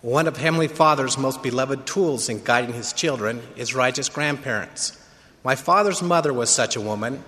One 0.00 0.28
of 0.28 0.36
Heavenly 0.36 0.68
Father's 0.68 1.18
most 1.18 1.42
beloved 1.42 1.84
tools 1.84 2.28
in 2.28 2.44
guiding 2.44 2.72
his 2.72 2.92
children 2.92 3.42
is 3.56 3.74
righteous 3.74 4.08
grandparents. 4.08 4.96
My 5.42 5.56
father's 5.56 6.02
mother 6.02 6.32
was 6.32 6.50
such 6.50 6.76
a 6.76 6.80
woman. 6.80 7.24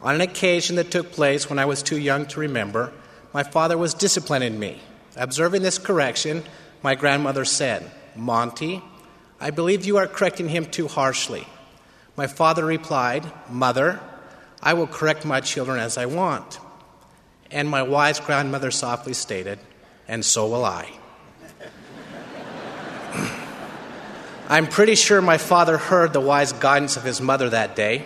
On 0.00 0.14
an 0.14 0.22
occasion 0.22 0.76
that 0.76 0.90
took 0.90 1.12
place 1.12 1.50
when 1.50 1.58
I 1.58 1.66
was 1.66 1.82
too 1.82 1.98
young 1.98 2.24
to 2.28 2.40
remember, 2.40 2.94
my 3.34 3.42
father 3.42 3.76
was 3.76 3.92
disciplining 3.92 4.58
me. 4.58 4.80
Observing 5.16 5.60
this 5.60 5.76
correction, 5.76 6.42
my 6.82 6.94
grandmother 6.94 7.44
said, 7.44 7.90
Monty, 8.16 8.82
I 9.38 9.50
believe 9.50 9.84
you 9.84 9.98
are 9.98 10.06
correcting 10.06 10.48
him 10.48 10.64
too 10.64 10.88
harshly. 10.88 11.46
My 12.16 12.26
father 12.26 12.64
replied, 12.64 13.30
Mother, 13.50 14.00
I 14.62 14.72
will 14.72 14.86
correct 14.86 15.26
my 15.26 15.42
children 15.42 15.78
as 15.78 15.98
I 15.98 16.06
want. 16.06 16.58
And 17.50 17.68
my 17.68 17.82
wise 17.82 18.18
grandmother 18.18 18.70
softly 18.70 19.12
stated, 19.12 19.58
And 20.08 20.24
so 20.24 20.46
will 20.46 20.64
I. 20.64 20.90
I'm 24.46 24.66
pretty 24.66 24.94
sure 24.94 25.22
my 25.22 25.38
father 25.38 25.78
heard 25.78 26.12
the 26.12 26.20
wise 26.20 26.52
guidance 26.52 26.98
of 26.98 27.02
his 27.02 27.18
mother 27.18 27.48
that 27.48 27.74
day. 27.74 28.04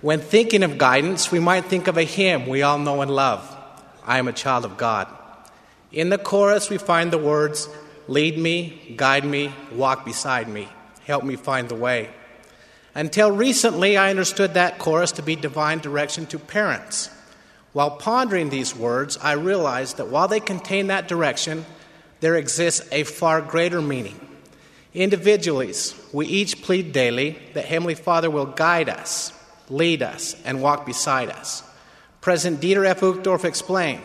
When 0.00 0.18
thinking 0.18 0.64
of 0.64 0.76
guidance, 0.76 1.30
we 1.30 1.38
might 1.38 1.66
think 1.66 1.86
of 1.86 1.96
a 1.96 2.02
hymn 2.02 2.48
we 2.48 2.62
all 2.62 2.78
know 2.78 3.00
and 3.00 3.10
love 3.10 3.48
I 4.04 4.18
am 4.18 4.26
a 4.26 4.32
child 4.32 4.64
of 4.64 4.76
God. 4.76 5.06
In 5.92 6.08
the 6.08 6.18
chorus, 6.18 6.68
we 6.68 6.78
find 6.78 7.12
the 7.12 7.18
words, 7.18 7.68
Lead 8.08 8.36
me, 8.36 8.94
guide 8.96 9.24
me, 9.24 9.54
walk 9.70 10.04
beside 10.04 10.48
me, 10.48 10.68
help 11.06 11.22
me 11.22 11.36
find 11.36 11.68
the 11.68 11.76
way. 11.76 12.10
Until 12.96 13.30
recently, 13.30 13.96
I 13.96 14.10
understood 14.10 14.54
that 14.54 14.78
chorus 14.78 15.12
to 15.12 15.22
be 15.22 15.36
divine 15.36 15.78
direction 15.78 16.26
to 16.26 16.38
parents. 16.40 17.08
While 17.72 17.92
pondering 17.92 18.50
these 18.50 18.74
words, 18.74 19.16
I 19.18 19.32
realized 19.32 19.98
that 19.98 20.08
while 20.08 20.26
they 20.26 20.40
contain 20.40 20.88
that 20.88 21.06
direction, 21.06 21.64
there 22.18 22.34
exists 22.34 22.86
a 22.90 23.04
far 23.04 23.40
greater 23.40 23.80
meaning. 23.80 24.31
Individually, 24.94 25.72
we 26.12 26.26
each 26.26 26.62
plead 26.62 26.92
daily 26.92 27.38
that 27.54 27.64
Heavenly 27.64 27.94
Father 27.94 28.30
will 28.30 28.46
guide 28.46 28.88
us, 28.88 29.32
lead 29.70 30.02
us, 30.02 30.36
and 30.44 30.62
walk 30.62 30.84
beside 30.84 31.30
us. 31.30 31.62
President 32.20 32.60
Dieter 32.60 32.86
F. 32.86 33.00
Uchtdorf 33.00 33.44
explained 33.44 34.04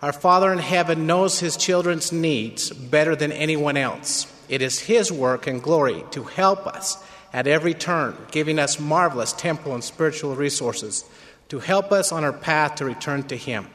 Our 0.00 0.12
Father 0.12 0.52
in 0.52 0.58
heaven 0.58 1.06
knows 1.06 1.40
his 1.40 1.56
children's 1.56 2.10
needs 2.10 2.70
better 2.70 3.14
than 3.14 3.32
anyone 3.32 3.76
else. 3.76 4.26
It 4.48 4.62
is 4.62 4.80
his 4.80 5.12
work 5.12 5.46
and 5.46 5.62
glory 5.62 6.04
to 6.12 6.24
help 6.24 6.66
us 6.66 6.96
at 7.34 7.46
every 7.46 7.74
turn, 7.74 8.16
giving 8.30 8.58
us 8.58 8.78
marvelous 8.78 9.32
temporal 9.32 9.74
and 9.74 9.84
spiritual 9.84 10.36
resources 10.36 11.04
to 11.48 11.58
help 11.58 11.92
us 11.92 12.12
on 12.12 12.24
our 12.24 12.32
path 12.32 12.76
to 12.76 12.84
return 12.84 13.24
to 13.24 13.36
Him. 13.36 13.66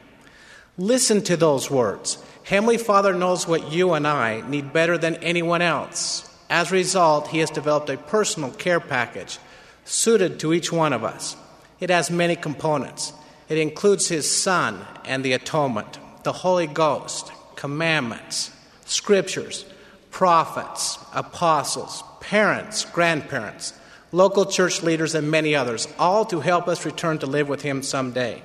Listen 0.78 1.22
to 1.24 1.36
those 1.36 1.70
words. 1.70 2.22
Heavenly 2.42 2.78
Father 2.78 3.12
knows 3.12 3.46
what 3.46 3.70
you 3.70 3.92
and 3.92 4.06
I 4.06 4.40
need 4.48 4.72
better 4.72 4.96
than 4.96 5.16
anyone 5.16 5.62
else. 5.62 6.29
As 6.50 6.70
a 6.70 6.74
result, 6.74 7.28
He 7.28 7.38
has 7.38 7.50
developed 7.50 7.88
a 7.88 7.96
personal 7.96 8.50
care 8.50 8.80
package 8.80 9.38
suited 9.84 10.40
to 10.40 10.52
each 10.52 10.72
one 10.72 10.92
of 10.92 11.04
us. 11.04 11.36
It 11.78 11.90
has 11.90 12.10
many 12.10 12.34
components. 12.34 13.12
It 13.48 13.56
includes 13.56 14.08
His 14.08 14.28
Son 14.30 14.84
and 15.04 15.24
the 15.24 15.32
atonement, 15.32 15.98
the 16.24 16.32
Holy 16.32 16.66
Ghost, 16.66 17.32
commandments, 17.54 18.50
scriptures, 18.84 19.64
prophets, 20.10 20.98
apostles, 21.14 22.02
parents, 22.20 22.84
grandparents, 22.84 23.72
local 24.10 24.44
church 24.44 24.82
leaders, 24.82 25.14
and 25.14 25.30
many 25.30 25.54
others, 25.54 25.86
all 25.98 26.24
to 26.26 26.40
help 26.40 26.66
us 26.66 26.84
return 26.84 27.18
to 27.20 27.26
live 27.26 27.48
with 27.48 27.62
Him 27.62 27.82
someday. 27.82 28.42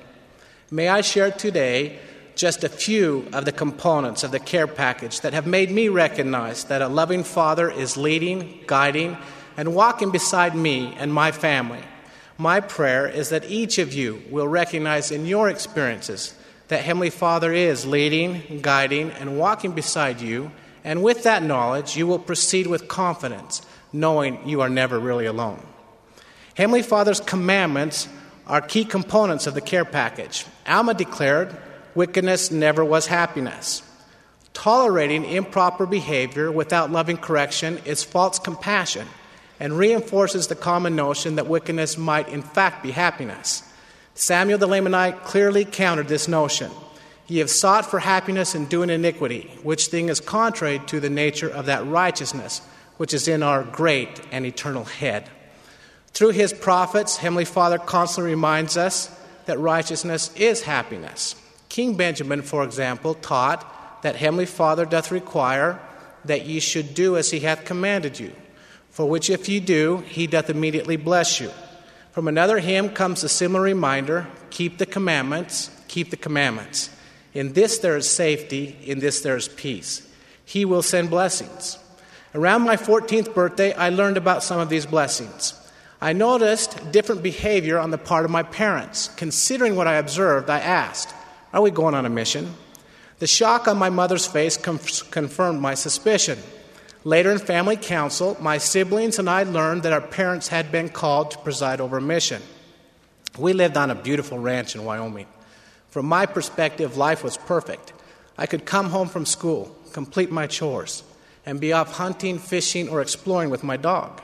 May 0.70 0.88
I 0.88 1.00
share 1.00 1.32
today 1.32 1.98
just 2.36 2.62
a 2.62 2.68
few 2.68 3.26
of 3.32 3.44
the 3.44 3.52
components 3.52 4.22
of 4.22 4.30
the 4.30 4.38
care 4.38 4.68
package 4.68 5.20
that 5.20 5.32
have 5.32 5.46
made 5.46 5.70
me 5.70 5.88
recognize 5.88 6.64
that 6.64 6.82
a 6.82 6.88
loving 6.88 7.24
Father 7.24 7.68
is 7.68 7.96
leading, 7.96 8.60
guiding, 8.66 9.16
and 9.56 9.74
walking 9.74 10.10
beside 10.10 10.54
me 10.54 10.94
and 10.98 11.12
my 11.12 11.32
family. 11.32 11.82
My 12.38 12.60
prayer 12.60 13.08
is 13.08 13.30
that 13.30 13.50
each 13.50 13.78
of 13.78 13.92
you 13.92 14.22
will 14.30 14.46
recognize 14.46 15.10
in 15.10 15.26
your 15.26 15.48
experiences 15.48 16.34
that 16.68 16.84
Heavenly 16.84 17.10
Father 17.10 17.52
is 17.52 17.84
leading, 17.84 18.60
guiding, 18.62 19.10
and 19.10 19.38
walking 19.38 19.72
beside 19.72 20.20
you 20.20 20.52
and 20.86 21.02
with 21.02 21.24
that 21.24 21.42
knowledge, 21.42 21.96
you 21.96 22.06
will 22.06 22.20
proceed 22.20 22.68
with 22.68 22.86
confidence, 22.86 23.60
knowing 23.92 24.48
you 24.48 24.60
are 24.60 24.68
never 24.68 25.00
really 25.00 25.26
alone. 25.26 25.60
Heavenly 26.54 26.82
Father's 26.82 27.18
commandments 27.18 28.08
are 28.46 28.60
key 28.60 28.84
components 28.84 29.48
of 29.48 29.54
the 29.54 29.60
care 29.60 29.84
package. 29.84 30.46
Alma 30.64 30.94
declared, 30.94 31.56
Wickedness 31.96 32.50
never 32.50 32.84
was 32.84 33.06
happiness. 33.06 33.82
Tolerating 34.52 35.24
improper 35.24 35.86
behavior 35.86 36.52
without 36.52 36.92
loving 36.92 37.16
correction 37.16 37.78
is 37.86 38.04
false 38.04 38.38
compassion 38.38 39.08
and 39.58 39.78
reinforces 39.78 40.46
the 40.46 40.54
common 40.54 40.94
notion 40.94 41.36
that 41.36 41.46
wickedness 41.46 41.96
might 41.96 42.28
in 42.28 42.42
fact 42.42 42.82
be 42.82 42.90
happiness. 42.90 43.62
Samuel 44.14 44.58
the 44.58 44.68
Lamanite 44.68 45.24
clearly 45.24 45.64
countered 45.64 46.06
this 46.06 46.28
notion. 46.28 46.70
Ye 47.28 47.38
have 47.38 47.48
sought 47.48 47.86
for 47.86 47.98
happiness 47.98 48.54
in 48.54 48.66
doing 48.66 48.90
iniquity, 48.90 49.50
which 49.62 49.86
thing 49.86 50.10
is 50.10 50.20
contrary 50.20 50.82
to 50.88 51.00
the 51.00 51.08
nature 51.08 51.48
of 51.48 51.64
that 51.64 51.86
righteousness 51.86 52.60
which 52.98 53.14
is 53.14 53.26
in 53.26 53.42
our 53.42 53.64
great 53.64 54.20
and 54.30 54.44
eternal 54.44 54.84
head. 54.84 55.30
Through 56.12 56.32
his 56.32 56.52
prophets, 56.52 57.16
Heavenly 57.16 57.46
Father 57.46 57.78
constantly 57.78 58.32
reminds 58.32 58.76
us 58.76 59.10
that 59.46 59.58
righteousness 59.58 60.30
is 60.36 60.60
happiness. 60.60 61.36
King 61.76 61.94
Benjamin, 61.94 62.40
for 62.40 62.64
example, 62.64 63.12
taught 63.12 64.00
that 64.00 64.16
Heavenly 64.16 64.46
Father 64.46 64.86
doth 64.86 65.10
require 65.10 65.78
that 66.24 66.46
ye 66.46 66.58
should 66.58 66.94
do 66.94 67.18
as 67.18 67.30
he 67.30 67.40
hath 67.40 67.66
commanded 67.66 68.18
you, 68.18 68.32
for 68.88 69.06
which 69.06 69.28
if 69.28 69.46
ye 69.46 69.60
do, 69.60 69.98
he 70.06 70.26
doth 70.26 70.48
immediately 70.48 70.96
bless 70.96 71.38
you. 71.38 71.50
From 72.12 72.28
another 72.28 72.60
hymn 72.60 72.88
comes 72.88 73.22
a 73.24 73.28
similar 73.28 73.60
reminder 73.60 74.26
keep 74.48 74.78
the 74.78 74.86
commandments, 74.86 75.70
keep 75.86 76.08
the 76.08 76.16
commandments. 76.16 76.88
In 77.34 77.52
this 77.52 77.76
there 77.76 77.98
is 77.98 78.08
safety, 78.08 78.78
in 78.82 79.00
this 79.00 79.20
there 79.20 79.36
is 79.36 79.46
peace. 79.46 80.00
He 80.46 80.64
will 80.64 80.82
send 80.82 81.10
blessings. 81.10 81.78
Around 82.34 82.62
my 82.62 82.76
14th 82.76 83.34
birthday, 83.34 83.74
I 83.74 83.90
learned 83.90 84.16
about 84.16 84.42
some 84.42 84.60
of 84.60 84.70
these 84.70 84.86
blessings. 84.86 85.52
I 86.00 86.14
noticed 86.14 86.90
different 86.90 87.22
behavior 87.22 87.78
on 87.78 87.90
the 87.90 87.98
part 87.98 88.24
of 88.24 88.30
my 88.30 88.44
parents. 88.44 89.10
Considering 89.16 89.76
what 89.76 89.86
I 89.86 89.96
observed, 89.96 90.48
I 90.48 90.60
asked, 90.60 91.12
Are 91.56 91.62
we 91.62 91.70
going 91.70 91.94
on 91.94 92.04
a 92.04 92.10
mission? 92.10 92.52
The 93.18 93.26
shock 93.26 93.66
on 93.66 93.78
my 93.78 93.88
mother's 93.88 94.26
face 94.26 94.58
confirmed 94.58 95.58
my 95.58 95.72
suspicion. 95.72 96.38
Later 97.02 97.32
in 97.32 97.38
family 97.38 97.78
council, 97.78 98.36
my 98.38 98.58
siblings 98.58 99.18
and 99.18 99.30
I 99.30 99.44
learned 99.44 99.82
that 99.84 99.92
our 99.94 100.02
parents 100.02 100.48
had 100.48 100.70
been 100.70 100.90
called 100.90 101.30
to 101.30 101.38
preside 101.38 101.80
over 101.80 101.96
a 101.96 102.02
mission. 102.02 102.42
We 103.38 103.54
lived 103.54 103.78
on 103.78 103.90
a 103.90 103.94
beautiful 103.94 104.38
ranch 104.38 104.74
in 104.74 104.84
Wyoming. 104.84 105.28
From 105.88 106.04
my 106.04 106.26
perspective, 106.26 106.98
life 106.98 107.24
was 107.24 107.38
perfect. 107.38 107.94
I 108.36 108.44
could 108.44 108.66
come 108.66 108.90
home 108.90 109.08
from 109.08 109.24
school, 109.24 109.74
complete 109.94 110.30
my 110.30 110.46
chores, 110.46 111.04
and 111.46 111.58
be 111.58 111.72
off 111.72 111.94
hunting, 111.94 112.38
fishing, 112.38 112.90
or 112.90 113.00
exploring 113.00 113.48
with 113.48 113.64
my 113.64 113.78
dog. 113.78 114.20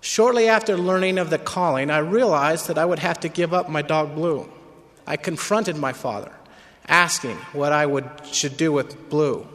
Shortly 0.00 0.48
after 0.48 0.78
learning 0.78 1.18
of 1.18 1.28
the 1.28 1.36
calling, 1.36 1.90
I 1.90 1.98
realized 1.98 2.68
that 2.68 2.78
I 2.78 2.86
would 2.86 3.00
have 3.00 3.20
to 3.20 3.28
give 3.28 3.52
up 3.52 3.68
my 3.68 3.82
dog 3.82 4.14
Blue. 4.14 4.50
I 5.06 5.18
confronted 5.18 5.76
my 5.76 5.92
father, 5.92 6.32
asking 6.86 7.36
what 7.52 7.72
I 7.72 7.86
would, 7.86 8.08
should 8.24 8.56
do 8.56 8.72
with 8.72 9.08
Blue. 9.08 9.46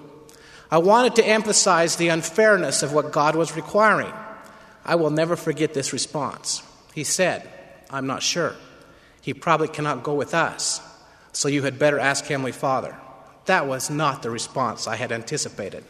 I 0.70 0.80
wanted 0.80 1.16
to 1.16 1.26
emphasize 1.26 1.96
the 1.96 2.10
unfairness 2.10 2.84
of 2.84 2.94
what 2.94 3.12
God 3.12 3.36
was 3.36 3.56
requiring. 3.56 4.14
I 4.84 4.96
will 4.96 5.10
never 5.10 5.36
forget 5.36 5.74
this 5.74 5.94
response. 5.94 6.62
He 6.94 7.04
said, 7.04 7.48
I'm 7.90 8.08
not 8.08 8.24
sure. 8.24 8.56
He 9.22 9.34
probably 9.34 9.68
cannot 9.68 10.04
go 10.04 10.14
with 10.14 10.34
us 10.34 10.82
so 11.34 11.48
you 11.48 11.62
had 11.64 11.78
better 11.78 12.00
ask 12.00 12.26
Heavenly 12.26 12.52
Father. 12.52 12.98
That 13.46 13.68
was 13.68 13.90
not 13.90 14.24
the 14.24 14.32
response 14.32 14.88
I 14.88 14.96
had 14.96 15.12
anticipated. 15.12 15.84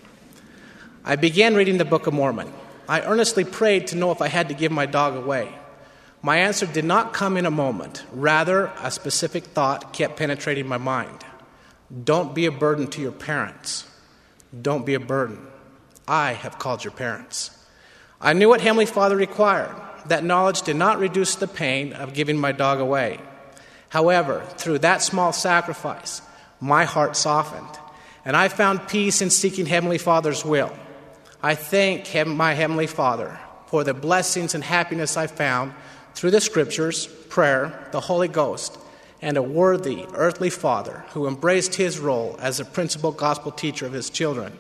I 1.06 1.16
began 1.16 1.56
reading 1.56 1.78
the 1.78 1.86
Book 1.86 2.06
of 2.06 2.14
Mormon. 2.14 2.52
I 2.90 3.02
earnestly 3.02 3.46
prayed 3.46 3.88
to 3.88 3.96
know 3.96 4.12
if 4.12 4.22
I 4.22 4.28
had 4.28 4.50
to 4.50 4.54
give 4.54 4.72
my 4.72 4.86
dog 4.86 5.16
away. 5.16 5.54
My 6.22 6.38
answer 6.38 6.66
did 6.66 6.86
not 6.86 7.14
come 7.14 7.38
in 7.38 7.46
a 7.46 7.52
moment. 7.52 8.04
Rather, 8.12 8.72
a 8.82 8.92
specific 8.92 9.46
thought 9.46 9.94
kept 9.94 10.18
penetrating 10.18 10.68
my 10.68 10.78
mind. 10.78 11.24
Don't 12.04 12.34
be 12.36 12.46
a 12.46 12.52
burden 12.52 12.88
to 12.88 13.02
your 13.02 13.12
parents. 13.12 13.86
Don't 14.62 14.86
be 14.86 14.94
a 14.94 15.00
burden. 15.00 15.46
I 16.08 16.34
have 16.34 16.60
called 16.60 16.84
your 16.84 16.92
parents. 16.92 17.52
I 18.20 18.34
knew 18.34 18.50
what 18.50 18.62
Heavenly 18.62 18.86
Father 18.86 19.16
required. 19.16 19.76
That 20.08 20.24
knowledge 20.24 20.64
did 20.64 20.76
not 20.76 21.00
reduce 21.00 21.36
the 21.36 21.48
pain 21.48 21.94
of 21.94 22.14
giving 22.14 22.38
my 22.38 22.52
dog 22.52 22.80
away. 22.80 23.20
However, 23.90 24.44
through 24.58 24.80
that 24.80 25.02
small 25.02 25.34
sacrifice, 25.34 26.22
my 26.60 26.86
heart 26.86 27.16
softened, 27.16 27.80
and 28.26 28.36
I 28.36 28.48
found 28.48 28.88
peace 28.88 29.22
in 29.22 29.30
seeking 29.30 29.66
Heavenly 29.66 29.98
Father's 29.98 30.44
will. 30.44 30.74
I 31.42 31.56
thank 31.56 32.14
my 32.26 32.54
Heavenly 32.54 32.88
Father 32.88 33.40
for 33.68 33.84
the 33.84 33.94
blessings 33.94 34.56
and 34.56 34.64
happiness 34.64 35.18
I 35.18 35.28
found 35.28 35.74
through 36.18 36.32
the 36.32 36.42
Scriptures, 36.42 37.06
prayer, 37.30 37.88
the 37.92 38.00
Holy 38.00 38.28
Ghost, 38.28 38.76
and 39.22 39.38
a 39.38 39.42
worthy 39.44 40.04
earthly 40.16 40.50
Father 40.50 41.06
who 41.10 41.28
embraced 41.28 41.76
his 41.76 42.00
role 42.00 42.36
as 42.42 42.58
the 42.58 42.66
principal 42.66 43.12
gospel 43.12 43.52
teacher 43.52 43.86
of 43.86 43.94
his 43.94 44.10
children. 44.10 44.52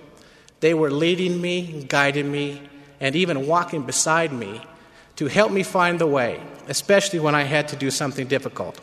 They 0.59 0.75
were 0.75 0.91
leading 0.91 1.41
me, 1.41 1.83
guiding 1.89 2.31
me, 2.31 2.61
and 2.99 3.15
even 3.15 3.47
walking 3.47 3.81
beside 3.87 4.31
me 4.31 4.61
to 5.15 5.25
help 5.25 5.51
me 5.51 5.63
find 5.63 5.97
the 5.97 6.05
way, 6.05 6.39
especially 6.67 7.17
when 7.17 7.33
I 7.33 7.41
had 7.41 7.69
to 7.69 7.75
do 7.75 7.89
something 7.89 8.27
difficult. 8.27 8.79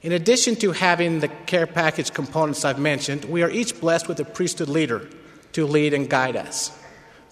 In 0.00 0.12
addition 0.12 0.56
to 0.56 0.72
having 0.72 1.20
the 1.20 1.28
care 1.28 1.66
package 1.66 2.14
components 2.14 2.64
I've 2.64 2.78
mentioned, 2.78 3.26
we 3.26 3.42
are 3.42 3.50
each 3.50 3.78
blessed 3.78 4.08
with 4.08 4.20
a 4.20 4.24
priesthood 4.24 4.70
leader 4.70 5.06
to 5.52 5.66
lead 5.66 5.92
and 5.92 6.08
guide 6.08 6.36
us. 6.36 6.72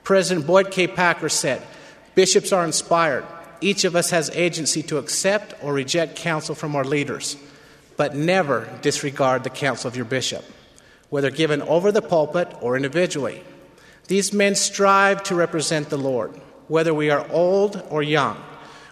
President 0.02 0.46
Boyd 0.46 0.70
K. 0.70 0.86
Packer 0.86 1.30
said, 1.30 1.62
Bishops 2.14 2.52
are 2.52 2.66
inspired. 2.66 3.24
Each 3.64 3.84
of 3.84 3.96
us 3.96 4.10
has 4.10 4.28
agency 4.34 4.82
to 4.82 4.98
accept 4.98 5.54
or 5.62 5.72
reject 5.72 6.16
counsel 6.16 6.54
from 6.54 6.76
our 6.76 6.84
leaders, 6.84 7.38
but 7.96 8.14
never 8.14 8.68
disregard 8.82 9.42
the 9.42 9.48
counsel 9.48 9.88
of 9.88 9.96
your 9.96 10.04
bishop, 10.04 10.44
whether 11.08 11.30
given 11.30 11.62
over 11.62 11.90
the 11.90 12.02
pulpit 12.02 12.54
or 12.60 12.76
individually. 12.76 13.42
These 14.06 14.34
men 14.34 14.54
strive 14.54 15.22
to 15.22 15.34
represent 15.34 15.88
the 15.88 15.96
Lord, 15.96 16.38
whether 16.68 16.92
we 16.92 17.08
are 17.08 17.26
old 17.30 17.82
or 17.88 18.02
young. 18.02 18.36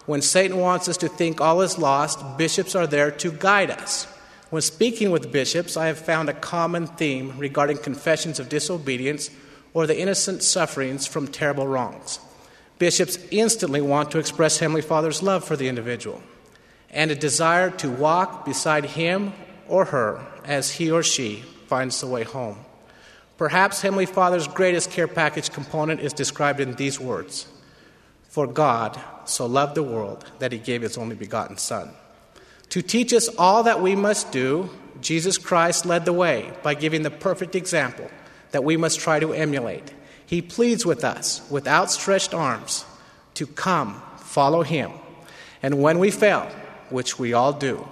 When 0.06 0.22
Satan 0.22 0.56
wants 0.56 0.88
us 0.88 0.96
to 0.96 1.08
think 1.08 1.38
all 1.38 1.60
is 1.60 1.76
lost, 1.76 2.38
bishops 2.38 2.74
are 2.74 2.86
there 2.86 3.10
to 3.10 3.30
guide 3.30 3.70
us. 3.70 4.06
When 4.48 4.62
speaking 4.62 5.10
with 5.10 5.30
bishops, 5.30 5.76
I 5.76 5.88
have 5.88 5.98
found 5.98 6.30
a 6.30 6.32
common 6.32 6.86
theme 6.86 7.36
regarding 7.36 7.76
confessions 7.76 8.40
of 8.40 8.48
disobedience 8.48 9.28
or 9.74 9.86
the 9.86 10.00
innocent 10.00 10.42
sufferings 10.42 11.06
from 11.06 11.28
terrible 11.28 11.68
wrongs. 11.68 12.20
Bishops 12.82 13.16
instantly 13.30 13.80
want 13.80 14.10
to 14.10 14.18
express 14.18 14.58
Heavenly 14.58 14.82
Father's 14.82 15.22
love 15.22 15.44
for 15.44 15.54
the 15.54 15.68
individual 15.68 16.20
and 16.90 17.12
a 17.12 17.14
desire 17.14 17.70
to 17.70 17.88
walk 17.88 18.44
beside 18.44 18.84
him 18.84 19.34
or 19.68 19.84
her 19.84 20.26
as 20.44 20.72
he 20.72 20.90
or 20.90 21.04
she 21.04 21.44
finds 21.68 22.00
the 22.00 22.08
way 22.08 22.24
home. 22.24 22.58
Perhaps 23.38 23.82
Heavenly 23.82 24.06
Father's 24.06 24.48
greatest 24.48 24.90
care 24.90 25.06
package 25.06 25.52
component 25.52 26.00
is 26.00 26.12
described 26.12 26.58
in 26.58 26.74
these 26.74 26.98
words 26.98 27.46
For 28.28 28.48
God 28.48 29.00
so 29.26 29.46
loved 29.46 29.76
the 29.76 29.84
world 29.84 30.28
that 30.40 30.50
he 30.50 30.58
gave 30.58 30.82
his 30.82 30.98
only 30.98 31.14
begotten 31.14 31.58
Son. 31.58 31.88
To 32.70 32.82
teach 32.82 33.12
us 33.12 33.28
all 33.38 33.62
that 33.62 33.80
we 33.80 33.94
must 33.94 34.32
do, 34.32 34.70
Jesus 35.00 35.38
Christ 35.38 35.86
led 35.86 36.04
the 36.04 36.12
way 36.12 36.50
by 36.64 36.74
giving 36.74 37.02
the 37.02 37.12
perfect 37.12 37.54
example 37.54 38.10
that 38.50 38.64
we 38.64 38.76
must 38.76 38.98
try 38.98 39.20
to 39.20 39.32
emulate. 39.32 39.94
He 40.26 40.42
pleads 40.42 40.86
with 40.86 41.04
us 41.04 41.46
with 41.50 41.66
outstretched 41.68 42.34
arms 42.34 42.84
to 43.34 43.46
come 43.46 44.00
follow 44.18 44.62
him. 44.62 44.90
And 45.62 45.82
when 45.82 45.98
we 45.98 46.10
fail, 46.10 46.50
which 46.90 47.18
we 47.18 47.32
all 47.32 47.52
do, 47.52 47.86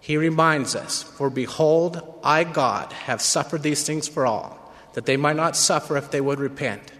he 0.00 0.16
reminds 0.16 0.74
us, 0.74 1.02
For 1.02 1.30
behold, 1.30 2.02
I, 2.22 2.44
God, 2.44 2.92
have 2.92 3.20
suffered 3.20 3.62
these 3.62 3.84
things 3.84 4.08
for 4.08 4.26
all, 4.26 4.72
that 4.94 5.06
they 5.06 5.16
might 5.16 5.36
not 5.36 5.56
suffer 5.56 5.96
if 5.96 6.10
they 6.10 6.20
would 6.20 6.40
repent. 6.40 6.92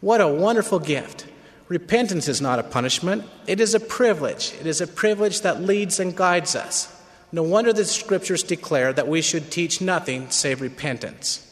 What 0.00 0.20
a 0.20 0.28
wonderful 0.28 0.78
gift! 0.78 1.26
Repentance 1.68 2.28
is 2.28 2.40
not 2.40 2.58
a 2.58 2.62
punishment, 2.62 3.24
it 3.46 3.60
is 3.60 3.74
a 3.74 3.80
privilege. 3.80 4.54
It 4.58 4.66
is 4.66 4.80
a 4.80 4.86
privilege 4.86 5.42
that 5.42 5.60
leads 5.60 6.00
and 6.00 6.16
guides 6.16 6.56
us. 6.56 6.94
No 7.30 7.42
wonder 7.42 7.74
the 7.74 7.84
scriptures 7.84 8.42
declare 8.42 8.92
that 8.94 9.08
we 9.08 9.20
should 9.20 9.50
teach 9.50 9.82
nothing 9.82 10.30
save 10.30 10.62
repentance. 10.62 11.44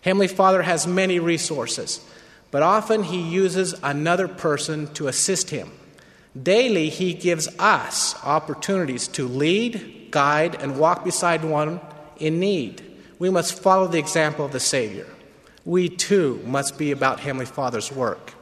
Heavenly 0.00 0.28
Father 0.28 0.62
has 0.62 0.86
many 0.86 1.18
resources, 1.18 2.00
but 2.50 2.62
often 2.62 3.02
He 3.02 3.20
uses 3.20 3.74
another 3.82 4.28
person 4.28 4.92
to 4.94 5.08
assist 5.08 5.50
Him. 5.50 5.70
Daily, 6.40 6.88
He 6.88 7.14
gives 7.14 7.48
us 7.58 8.14
opportunities 8.24 9.08
to 9.08 9.26
lead, 9.26 10.08
guide, 10.10 10.60
and 10.62 10.78
walk 10.78 11.04
beside 11.04 11.44
one 11.44 11.80
in 12.18 12.38
need. 12.38 12.82
We 13.18 13.30
must 13.30 13.60
follow 13.60 13.88
the 13.88 13.98
example 13.98 14.44
of 14.44 14.52
the 14.52 14.60
Savior. 14.60 15.06
We 15.64 15.88
too 15.88 16.40
must 16.46 16.78
be 16.78 16.92
about 16.92 17.20
Heavenly 17.20 17.46
Father's 17.46 17.90
work. 17.90 18.34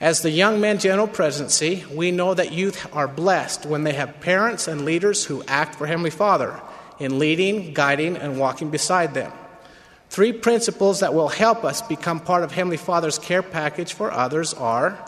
As 0.00 0.22
the 0.22 0.30
Young 0.30 0.60
Men 0.60 0.78
General 0.78 1.08
Presidency, 1.08 1.84
we 1.92 2.10
know 2.10 2.32
that 2.34 2.52
youth 2.52 2.86
are 2.94 3.08
blessed 3.08 3.66
when 3.66 3.84
they 3.84 3.92
have 3.94 4.20
parents 4.20 4.68
and 4.68 4.84
leaders 4.84 5.24
who 5.24 5.42
act 5.48 5.74
for 5.74 5.86
Heavenly 5.86 6.10
Father 6.10 6.60
in 6.98 7.18
leading, 7.18 7.74
guiding, 7.74 8.16
and 8.16 8.38
walking 8.38 8.70
beside 8.70 9.14
them. 9.14 9.32
Three 10.10 10.32
principles 10.32 11.00
that 11.00 11.14
will 11.14 11.28
help 11.28 11.64
us 11.64 11.82
become 11.82 12.18
part 12.18 12.42
of 12.42 12.50
Heavenly 12.50 12.76
Father's 12.76 13.18
care 13.18 13.42
package 13.42 13.92
for 13.92 14.10
others 14.10 14.52
are 14.54 14.98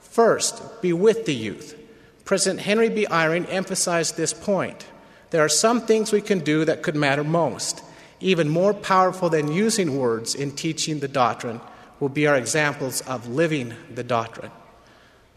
first, 0.00 0.82
be 0.82 0.92
with 0.92 1.26
the 1.26 1.34
youth. 1.34 1.78
President 2.24 2.60
Henry 2.60 2.88
B. 2.88 3.06
Eyring 3.06 3.46
emphasized 3.48 4.16
this 4.16 4.34
point. 4.34 4.84
There 5.30 5.44
are 5.44 5.48
some 5.48 5.80
things 5.80 6.10
we 6.10 6.20
can 6.20 6.40
do 6.40 6.64
that 6.64 6.82
could 6.82 6.96
matter 6.96 7.22
most. 7.22 7.84
Even 8.18 8.48
more 8.48 8.74
powerful 8.74 9.28
than 9.28 9.52
using 9.52 9.96
words 9.96 10.34
in 10.34 10.50
teaching 10.50 10.98
the 10.98 11.08
doctrine 11.08 11.60
will 12.00 12.08
be 12.08 12.26
our 12.26 12.36
examples 12.36 13.00
of 13.02 13.28
living 13.28 13.74
the 13.94 14.04
doctrine. 14.04 14.50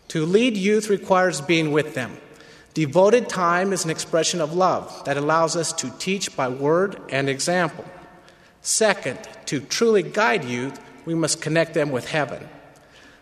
To 0.09 0.25
lead 0.25 0.57
youth 0.57 0.89
requires 0.89 1.41
being 1.41 1.71
with 1.71 1.93
them. 1.93 2.17
Devoted 2.73 3.29
time 3.29 3.71
is 3.71 3.85
an 3.85 3.91
expression 3.91 4.41
of 4.41 4.55
love 4.55 5.03
that 5.05 5.15
allows 5.15 5.55
us 5.55 5.71
to 5.73 5.91
teach 5.99 6.35
by 6.35 6.49
word 6.49 6.99
and 7.09 7.29
example. 7.29 7.85
Second, 8.65 9.19
to 9.45 9.59
truly 9.59 10.01
guide 10.01 10.43
youth, 10.43 10.79
we 11.05 11.13
must 11.13 11.39
connect 11.39 11.75
them 11.75 11.91
with 11.91 12.09
heaven. 12.09 12.49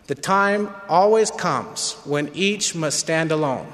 The 0.06 0.14
time 0.14 0.70
always 0.88 1.30
comes 1.30 1.92
when 2.06 2.30
each 2.32 2.74
must 2.74 2.98
stand 2.98 3.30
alone. 3.30 3.70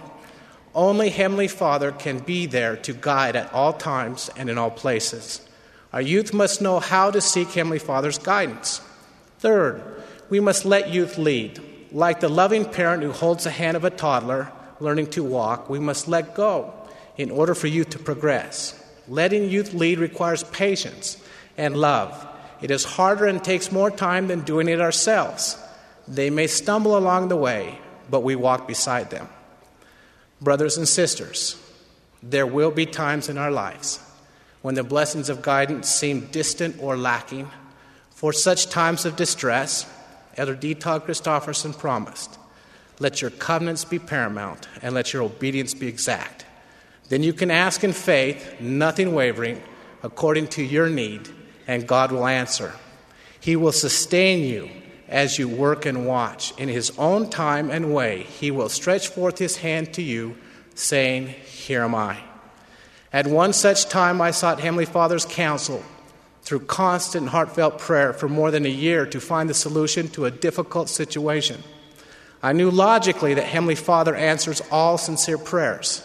Only 0.74 1.10
Heavenly 1.10 1.46
Father 1.46 1.92
can 1.92 2.18
be 2.18 2.46
there 2.46 2.74
to 2.78 2.92
guide 2.92 3.36
at 3.36 3.54
all 3.54 3.72
times 3.72 4.30
and 4.36 4.50
in 4.50 4.58
all 4.58 4.72
places. 4.72 5.42
Our 5.92 6.00
youth 6.00 6.34
must 6.34 6.60
know 6.60 6.80
how 6.80 7.12
to 7.12 7.20
seek 7.20 7.52
Heavenly 7.52 7.78
Father's 7.78 8.18
guidance. 8.18 8.80
Third, 9.38 9.80
we 10.28 10.40
must 10.40 10.64
let 10.64 10.90
youth 10.90 11.18
lead. 11.18 11.60
Like 11.92 12.18
the 12.18 12.28
loving 12.28 12.64
parent 12.64 13.04
who 13.04 13.12
holds 13.12 13.44
the 13.44 13.50
hand 13.52 13.76
of 13.76 13.84
a 13.84 13.90
toddler 13.90 14.50
learning 14.80 15.10
to 15.10 15.22
walk, 15.22 15.70
we 15.70 15.78
must 15.78 16.08
let 16.08 16.34
go 16.34 16.74
in 17.16 17.30
order 17.30 17.54
for 17.54 17.68
youth 17.68 17.90
to 17.90 18.00
progress. 18.00 18.74
Letting 19.06 19.48
youth 19.48 19.72
lead 19.72 20.00
requires 20.00 20.42
patience 20.42 21.22
and 21.60 21.76
love. 21.76 22.26
It 22.62 22.70
is 22.70 22.84
harder 22.84 23.26
and 23.26 23.44
takes 23.44 23.70
more 23.70 23.90
time 23.90 24.28
than 24.28 24.40
doing 24.40 24.68
it 24.68 24.80
ourselves. 24.80 25.56
They 26.08 26.30
may 26.30 26.46
stumble 26.46 26.96
along 26.96 27.28
the 27.28 27.36
way, 27.36 27.78
but 28.10 28.20
we 28.20 28.34
walk 28.34 28.66
beside 28.66 29.10
them. 29.10 29.28
Brothers 30.40 30.78
and 30.78 30.88
sisters, 30.88 31.60
there 32.22 32.46
will 32.46 32.70
be 32.70 32.86
times 32.86 33.28
in 33.28 33.36
our 33.38 33.50
lives 33.50 34.00
when 34.62 34.74
the 34.74 34.82
blessings 34.82 35.28
of 35.28 35.42
guidance 35.42 35.88
seem 35.88 36.26
distant 36.26 36.76
or 36.80 36.96
lacking 36.96 37.50
for 38.10 38.32
such 38.32 38.68
times 38.68 39.04
of 39.04 39.16
distress, 39.16 39.86
Elder 40.36 40.54
D. 40.54 40.74
Todd 40.74 41.06
Christofferson 41.06 41.78
promised, 41.78 42.38
let 42.98 43.22
your 43.22 43.30
covenants 43.30 43.84
be 43.84 43.98
paramount 43.98 44.68
and 44.82 44.94
let 44.94 45.12
your 45.12 45.22
obedience 45.22 45.72
be 45.72 45.88
exact. 45.88 46.44
Then 47.08 47.22
you 47.22 47.32
can 47.32 47.50
ask 47.50 47.82
in 47.84 47.92
faith, 47.92 48.60
nothing 48.60 49.14
wavering, 49.14 49.62
according 50.02 50.48
to 50.48 50.62
your 50.62 50.88
need, 50.88 51.28
and 51.70 51.86
God 51.86 52.10
will 52.10 52.26
answer. 52.26 52.72
He 53.38 53.54
will 53.54 53.70
sustain 53.70 54.44
you 54.44 54.68
as 55.08 55.38
you 55.38 55.48
work 55.48 55.86
and 55.86 56.04
watch. 56.04 56.52
In 56.58 56.68
His 56.68 56.90
own 56.98 57.30
time 57.30 57.70
and 57.70 57.94
way, 57.94 58.24
He 58.24 58.50
will 58.50 58.68
stretch 58.68 59.06
forth 59.06 59.38
His 59.38 59.58
hand 59.58 59.94
to 59.94 60.02
you, 60.02 60.36
saying, 60.74 61.28
Here 61.28 61.84
am 61.84 61.94
I. 61.94 62.18
At 63.12 63.28
one 63.28 63.52
such 63.52 63.88
time, 63.88 64.20
I 64.20 64.32
sought 64.32 64.58
Heavenly 64.58 64.84
Father's 64.84 65.24
counsel 65.24 65.84
through 66.42 66.66
constant 66.66 67.28
heartfelt 67.28 67.78
prayer 67.78 68.12
for 68.12 68.28
more 68.28 68.50
than 68.50 68.66
a 68.66 68.68
year 68.68 69.06
to 69.06 69.20
find 69.20 69.48
the 69.48 69.54
solution 69.54 70.08
to 70.08 70.24
a 70.24 70.30
difficult 70.32 70.88
situation. 70.88 71.62
I 72.42 72.52
knew 72.52 72.72
logically 72.72 73.34
that 73.34 73.46
Heavenly 73.46 73.76
Father 73.76 74.16
answers 74.16 74.60
all 74.72 74.98
sincere 74.98 75.38
prayers. 75.38 76.04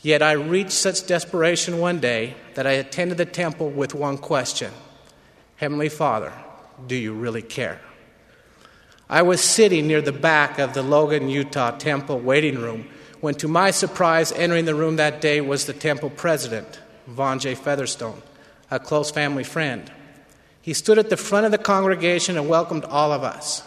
Yet 0.00 0.22
I 0.22 0.32
reached 0.32 0.72
such 0.72 1.06
desperation 1.06 1.80
one 1.80 2.00
day 2.00 2.34
that 2.54 2.66
I 2.66 2.72
attended 2.72 3.18
the 3.18 3.26
temple 3.26 3.68
with 3.68 3.94
one 3.94 4.16
question 4.16 4.72
Heavenly 5.62 5.90
Father, 5.90 6.32
do 6.88 6.96
you 6.96 7.12
really 7.12 7.40
care? 7.40 7.80
I 9.08 9.22
was 9.22 9.40
sitting 9.40 9.86
near 9.86 10.02
the 10.02 10.10
back 10.10 10.58
of 10.58 10.74
the 10.74 10.82
Logan, 10.82 11.28
Utah 11.28 11.70
temple 11.70 12.18
waiting 12.18 12.58
room 12.58 12.88
when, 13.20 13.36
to 13.36 13.46
my 13.46 13.70
surprise, 13.70 14.32
entering 14.32 14.64
the 14.64 14.74
room 14.74 14.96
that 14.96 15.20
day 15.20 15.40
was 15.40 15.66
the 15.66 15.72
temple 15.72 16.10
president, 16.10 16.80
Vaughn 17.06 17.38
J. 17.38 17.54
Featherstone 17.54 18.20
a 18.72 18.80
close 18.80 19.12
family 19.12 19.44
friend. 19.44 19.88
He 20.60 20.74
stood 20.74 20.98
at 20.98 21.10
the 21.10 21.16
front 21.16 21.46
of 21.46 21.52
the 21.52 21.58
congregation 21.58 22.36
and 22.36 22.48
welcomed 22.48 22.84
all 22.86 23.12
of 23.12 23.22
us. 23.22 23.62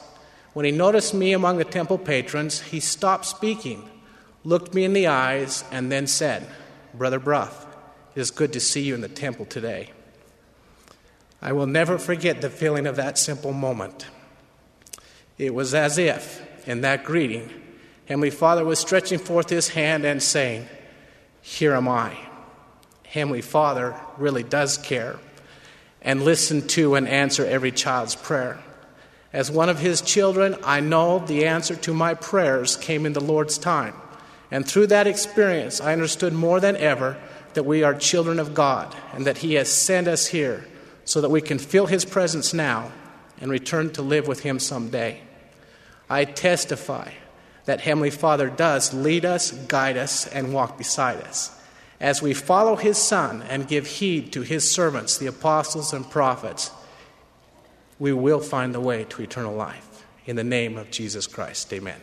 When 0.51 0.65
he 0.65 0.73
noticed 0.73 1.13
me 1.13 1.31
among 1.31 1.59
the 1.59 1.63
temple 1.63 1.97
patrons, 1.97 2.59
he 2.59 2.81
stopped 2.81 3.23
speaking, 3.23 3.89
looked 4.43 4.73
me 4.73 4.83
in 4.83 4.91
the 4.91 5.07
eyes, 5.07 5.63
and 5.71 5.89
then 5.89 6.07
said, 6.07 6.45
Brother 6.93 7.19
Bruff, 7.19 7.65
it 8.15 8.19
is 8.19 8.31
good 8.31 8.51
to 8.51 8.59
see 8.59 8.81
you 8.81 8.95
in 8.95 8.99
the 8.99 9.07
temple 9.07 9.45
today. 9.45 9.91
I 11.41 11.51
will 11.51 11.67
never 11.67 11.97
forget 11.97 12.41
the 12.41 12.49
feeling 12.49 12.87
of 12.87 12.95
that 12.95 13.17
simple 13.17 13.53
moment. 13.53 14.07
It 15.37 15.53
was 15.53 15.73
as 15.73 15.97
if, 15.97 16.41
in 16.67 16.81
that 16.81 17.03
greeting, 17.03 17.51
Heavenly 18.05 18.29
Father 18.29 18.63
was 18.63 18.79
stretching 18.79 19.19
forth 19.19 19.49
his 19.49 19.69
hand 19.69 20.05
and 20.05 20.21
saying, 20.21 20.67
Here 21.41 21.73
am 21.73 21.87
I. 21.87 22.17
Heavenly 23.03 23.41
Father 23.41 23.95
really 24.17 24.43
does 24.43 24.77
care 24.77 25.19
and 26.01 26.23
listen 26.23 26.67
to 26.67 26.95
and 26.95 27.07
answer 27.07 27.45
every 27.45 27.71
child's 27.71 28.15
prayer. 28.15 28.59
As 29.33 29.51
one 29.51 29.69
of 29.69 29.79
His 29.79 30.01
children, 30.01 30.55
I 30.63 30.79
know 30.79 31.19
the 31.19 31.45
answer 31.45 31.75
to 31.75 31.93
my 31.93 32.13
prayers 32.13 32.77
came 32.77 33.05
in 33.05 33.13
the 33.13 33.19
Lord's 33.19 33.57
time. 33.57 33.95
And 34.51 34.65
through 34.65 34.87
that 34.87 35.07
experience, 35.07 35.81
I 35.81 35.93
understood 35.93 36.31
more 36.31 36.59
than 36.59 36.77
ever 36.77 37.17
that 37.53 37.65
we 37.65 37.83
are 37.83 37.93
children 37.95 38.39
of 38.39 38.53
God 38.53 38.95
and 39.13 39.25
that 39.25 39.39
He 39.39 39.55
has 39.55 39.69
sent 39.69 40.07
us 40.07 40.27
here 40.27 40.65
so 41.05 41.21
that 41.21 41.29
we 41.29 41.41
can 41.41 41.59
feel 41.59 41.85
His 41.85 42.03
presence 42.03 42.53
now 42.53 42.91
and 43.39 43.49
return 43.49 43.91
to 43.93 44.01
live 44.01 44.27
with 44.27 44.41
Him 44.41 44.59
someday. 44.59 45.21
I 46.09 46.25
testify 46.25 47.11
that 47.65 47.81
Heavenly 47.81 48.11
Father 48.11 48.49
does 48.49 48.93
lead 48.93 49.25
us, 49.25 49.51
guide 49.51 49.97
us, 49.97 50.27
and 50.27 50.53
walk 50.53 50.77
beside 50.77 51.21
us. 51.21 51.51
As 51.99 52.21
we 52.21 52.33
follow 52.33 52.75
His 52.75 52.97
Son 52.97 53.41
and 53.43 53.67
give 53.67 53.87
heed 53.87 54.33
to 54.33 54.41
His 54.41 54.69
servants, 54.69 55.17
the 55.17 55.27
apostles 55.27 55.93
and 55.93 56.09
prophets, 56.09 56.71
we 57.97 58.11
will 58.11 58.41
find 58.41 58.73
the 58.73 58.81
way 58.81 59.05
to 59.05 59.21
eternal 59.21 59.55
life. 59.55 60.05
In 60.25 60.35
the 60.35 60.43
name 60.43 60.77
of 60.77 60.91
Jesus 60.91 61.27
Christ, 61.27 61.71
amen. 61.71 61.99